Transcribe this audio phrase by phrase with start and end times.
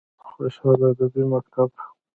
[0.29, 1.69] خوشحال ادبي مکتب: